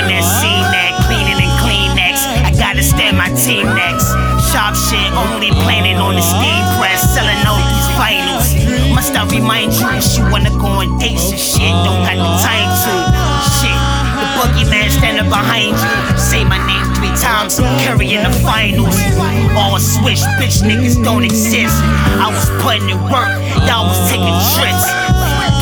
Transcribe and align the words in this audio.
on 0.00 0.08
that 0.08 0.24
C-neck, 0.24 0.92
cleaning 1.04 1.36
and 1.36 1.54
Kleenex. 1.60 2.24
I 2.40 2.50
gotta 2.56 2.82
stand 2.82 3.20
my 3.20 3.28
team 3.36 3.68
next. 3.76 4.08
Sharp 4.48 4.72
shit, 4.72 5.12
only 5.12 5.52
planning 5.60 6.00
on 6.00 6.16
the 6.16 6.24
steam 6.24 6.64
press, 6.80 7.04
selling 7.12 7.36
all 7.44 7.60
these 7.60 7.90
finals. 8.00 8.48
Must 8.96 9.12
I 9.12 9.28
remind 9.28 9.76
you, 9.76 9.84
if 9.92 10.16
you 10.16 10.24
wanna 10.32 10.50
go 10.56 10.80
on 10.80 10.96
dates 10.96 11.28
and 11.28 11.40
shit, 11.40 11.74
don't 11.84 12.00
got 12.00 12.16
no 12.16 12.32
time 12.40 12.70
to. 12.80 12.92
Shit, 13.60 13.80
the 14.16 14.26
boogeyman 14.40 14.88
standing 14.88 15.28
behind 15.28 15.76
you. 15.76 15.92
Say 16.16 16.44
my 16.48 16.58
name 16.64 16.86
three 16.96 17.12
times, 17.20 17.60
carrying 17.84 18.24
the 18.24 18.32
finals. 18.40 18.96
All 19.52 19.78
switch, 19.78 20.24
bitch 20.40 20.64
niggas 20.64 20.96
don't 21.04 21.24
exist. 21.24 21.76
I 22.16 22.32
was 22.32 22.48
putting 22.64 22.88
in 22.88 23.00
work, 23.12 23.28
y'all 23.68 23.84
was 23.84 24.00
taking 24.08 24.32
trips. 24.56 24.99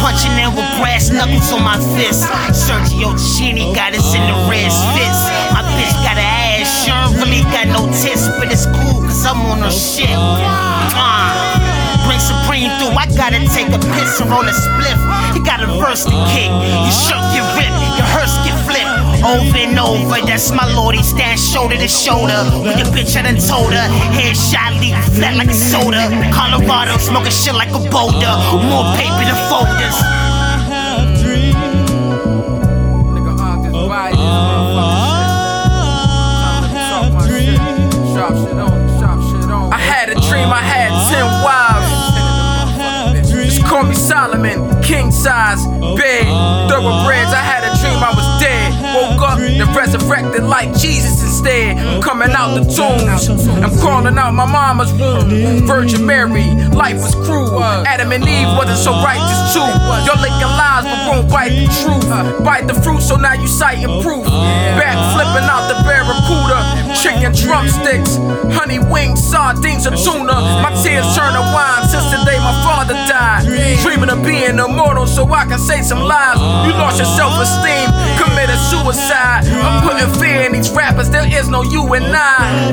Punching 0.00 0.34
in 0.38 0.54
with 0.54 0.68
brass 0.78 1.10
knuckles 1.10 1.50
on 1.52 1.62
my 1.62 1.78
fist. 1.96 2.24
Sergio 2.54 3.14
Tacchini 3.18 3.74
got 3.74 3.94
us 3.94 4.14
in 4.14 4.22
the 4.22 4.36
red 4.46 4.70
fits. 4.94 5.20
My 5.52 5.62
bitch 5.74 5.92
got 6.06 6.16
an 6.16 6.24
ass, 6.24 6.70
she 6.84 6.90
really 7.18 7.42
got 7.50 7.66
no 7.66 7.86
tits, 7.90 8.28
but 8.38 8.50
it's 8.50 8.66
cool 8.66 9.02
cause 9.02 9.26
I'm 9.26 9.40
on 9.50 9.60
her 9.60 9.70
shit. 9.70 10.08
Uh, 10.14 11.34
bring 12.06 12.20
Supreme 12.22 12.70
through, 12.78 12.94
I 12.94 13.06
gotta 13.16 13.42
take 13.50 13.68
a 13.74 13.80
piss 13.94 14.20
and 14.20 14.30
roll 14.30 14.46
a 14.46 14.54
spliff. 14.54 14.98
He 15.34 15.40
got 15.42 15.62
a 15.62 15.68
verse 15.82 16.04
to 16.04 16.14
kick, 16.30 16.50
your 16.50 16.94
shirt 16.94 17.22
get 17.34 17.44
ripped, 17.58 17.78
your 17.98 18.06
hearse 18.14 18.34
get. 18.46 18.47
Over 19.24 19.58
and 19.58 19.78
over, 19.78 20.20
that's 20.26 20.50
my 20.52 20.64
lordy, 20.74 21.02
stand 21.02 21.38
shoulder 21.40 21.76
to 21.76 21.88
shoulder. 21.88 22.38
With 22.62 22.78
your 22.78 22.86
bitch, 22.94 23.16
I 23.16 23.22
done 23.22 23.36
told 23.36 23.72
her. 23.72 23.88
Headshot 24.14 24.78
leak 24.80 24.94
flat 25.14 25.36
like 25.36 25.48
a 25.48 25.54
soda. 25.54 26.08
Colorado, 26.32 26.98
smoking 26.98 27.32
shit 27.32 27.54
like 27.54 27.70
a 27.70 27.78
boulder. 27.90 28.34
More 28.70 28.94
paper 28.94 29.24
than 29.26 29.36
folders. 29.50 29.96
I 39.70 39.78
had 39.78 40.08
a 40.10 40.14
dream, 40.14 40.50
I 40.50 40.62
had 40.62 40.90
ten 41.10 41.26
wives. 41.44 42.18
Just 43.28 43.64
call 43.64 43.84
me 43.84 43.94
Solomon, 43.94 44.82
king 44.82 45.10
size, 45.10 45.66
big, 45.96 46.26
thoroughbreds. 46.68 47.27
Resurrected 50.08 50.44
like 50.44 50.72
Jesus 50.76 51.22
instead. 51.22 51.76
I'm 51.78 52.02
coming 52.02 52.30
out 52.30 52.54
the 52.54 52.64
tombs. 52.64 53.28
I'm 53.48 53.76
crawling 53.78 54.18
out 54.18 54.32
my 54.32 54.46
mama's 54.46 54.92
womb. 54.92 55.66
Virgin 55.66 56.04
Mary, 56.04 56.44
life 56.72 56.96
was 56.96 57.14
cruel. 57.26 57.62
Adam 57.86 58.12
and 58.12 58.24
Eve 58.24 58.48
wasn't 58.56 58.78
so 58.78 58.92
righteous 59.02 59.52
too. 59.52 59.68
You're 60.04 60.20
licking 60.20 60.52
lies, 60.56 60.84
but 60.84 61.00
won't 61.08 61.30
bite 61.30 61.52
the 61.52 61.68
truth. 61.84 62.08
Bite 62.44 62.66
the 62.66 62.74
fruit, 62.74 63.00
so 63.00 63.16
now 63.16 63.34
you 63.34 63.46
citing 63.46 64.02
proof. 64.02 64.24
Back 64.24 64.96
flipping 65.14 65.48
out 65.48 65.68
the 65.68 65.76
barracuda. 65.84 66.58
Chicken 66.98 67.32
drumsticks, 67.36 68.16
honey 68.56 68.78
wings, 68.78 69.22
sardines, 69.22 69.86
and 69.86 69.96
tuna. 69.96 70.34
My 70.64 70.72
tears 70.82 71.06
turn 71.14 71.32
to 71.36 71.44
wine 71.54 71.84
since 71.88 72.08
the 72.10 72.18
day 72.24 72.38
my 72.40 72.54
father 72.64 72.94
died. 73.06 73.44
Dreaming 73.82 74.10
of 74.10 74.24
being 74.24 74.58
immortal 74.58 75.06
so 75.06 75.28
I 75.30 75.44
can 75.44 75.58
say 75.58 75.82
some 75.82 76.00
lies. 76.00 76.38
You 76.66 76.72
lost 76.74 76.98
your 76.98 77.06
self 77.06 77.36
esteem, 77.38 77.86
committed 78.58 78.70
suicide. 78.70 79.44
I'm 79.46 79.82
putting 79.82 80.20
fear 80.20 80.46
in 80.46 80.52
these 80.52 80.70
rappers, 80.70 81.10
there 81.10 81.26
is 81.26 81.48
no 81.48 81.62
you 81.62 81.92
and 81.94 82.04
I. 82.06 82.72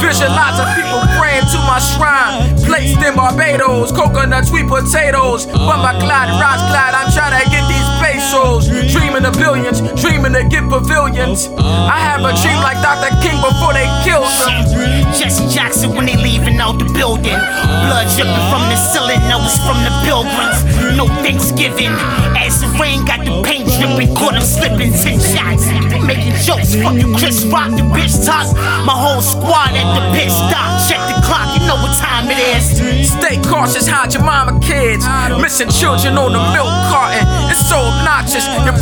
Visualize 0.00 0.56
the 0.58 0.66
people 0.76 1.00
praying 1.18 1.46
to 1.52 1.58
my 1.64 1.78
shrine. 1.80 2.56
Placed 2.64 3.00
in 3.02 3.14
Barbados, 3.14 3.92
coconut 3.92 4.46
sweet 4.46 4.68
potatoes. 4.68 5.46
But 5.46 5.78
my 5.78 5.98
glide, 5.98 6.30
rise 6.40 6.62
glide, 6.68 6.94
I'm 6.94 7.12
trying 7.12 7.42
to 7.42 7.50
get 7.50 7.66
these 7.68 7.91
pesos. 8.22 8.68
Dreaming 8.92 9.24
of 9.24 9.34
billions, 9.34 9.80
dreaming 10.00 10.32
to 10.34 10.44
get 10.44 10.68
pavilions. 10.68 11.48
I 11.58 11.98
have 11.98 12.22
a 12.22 12.32
dream 12.42 12.60
like 12.62 12.78
Dr. 12.78 13.10
King 13.22 13.38
before 13.42 13.74
they 13.74 13.86
killed 14.06 14.30
him. 14.46 15.12
Jesse 15.14 15.46
Jackson 15.48 15.94
when 15.94 16.06
they 16.06 16.16
leaving 16.16 16.58
out 16.58 16.78
the 16.78 16.86
building. 16.94 17.38
Blood 17.86 18.06
dripping 18.14 18.46
from 18.50 18.62
the 18.70 18.76
ceiling, 18.76 19.20
that 19.26 19.38
was 19.38 19.56
from 19.66 19.78
the 19.82 19.92
pilgrims. 20.06 20.58
No 20.96 21.06
Thanksgiving. 21.22 21.92
As 22.38 22.60
the 22.60 22.68
rain 22.78 23.04
got 23.04 23.24
the 23.24 23.42
paint 23.42 23.66
dripping, 23.78 24.14
caught 24.14 24.34
him 24.34 24.42
slipping. 24.42 24.92
Ten 24.92 25.18
shots. 25.18 25.66
Making 26.02 26.34
jokes, 26.42 26.74
fuck 26.74 26.94
you, 26.94 27.14
Chris 27.14 27.44
Rock, 27.46 27.70
the 27.70 27.84
bitch 27.94 28.14
talk. 28.26 28.54
My 28.86 28.94
whole 28.94 29.22
squad 29.22 29.74
at 29.74 29.86
the 29.94 30.02
pit 30.14 30.30
stop. 30.30 30.82
Check 30.86 30.98
the 31.10 31.18
clock, 31.22 31.54
you 31.54 31.62
know 31.66 31.78
what 31.78 31.94
time 31.98 32.30
it 32.30 32.38
is. 32.56 33.10
Stay 33.10 33.38
cautious, 33.42 33.86
hide 33.86 34.12
your 34.12 34.24
mama 34.24 34.58
kids. 34.60 35.06
Missing 35.38 35.70
children 35.70 36.18
on 36.18 36.32
the 36.32 36.42
milk 36.52 36.72
carton. 36.90 37.22
It's 37.50 37.62
so 37.68 37.78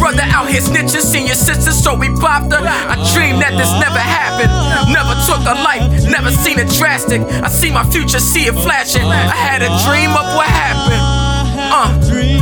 brother 0.00 0.24
out 0.32 0.48
here 0.48 0.60
snitching, 0.60 1.04
seen 1.04 1.26
your 1.26 1.36
sister, 1.36 1.70
so 1.70 1.94
we 1.94 2.08
popped 2.16 2.50
her. 2.52 2.58
I 2.64 2.96
dreamed 3.12 3.44
that 3.44 3.52
this 3.60 3.70
never 3.76 4.00
happened. 4.00 4.50
Never 4.88 5.14
took 5.28 5.44
a 5.44 5.54
life, 5.60 5.84
never 6.08 6.32
seen 6.32 6.58
it 6.58 6.72
drastic. 6.72 7.20
I 7.44 7.48
see 7.48 7.70
my 7.70 7.84
future, 7.92 8.18
see 8.18 8.48
it 8.48 8.54
flashing. 8.54 9.04
I 9.04 9.36
had 9.36 9.60
a 9.62 9.70
dream 9.86 10.10
of 10.16 10.26
what 10.34 10.48
happened. 10.48 11.04
Uh. 11.70 12.39